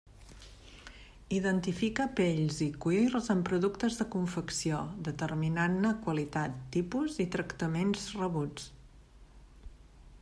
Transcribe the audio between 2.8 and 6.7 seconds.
cuirs en productes de confecció, determinant-ne qualitat,